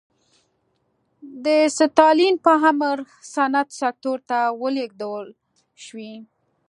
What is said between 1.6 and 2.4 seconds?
ستالین